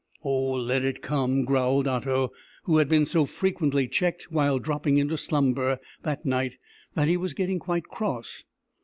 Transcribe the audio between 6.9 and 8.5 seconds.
that he was getting quite cross.